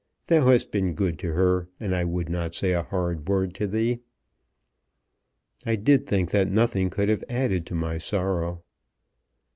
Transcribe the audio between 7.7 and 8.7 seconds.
my sorrow."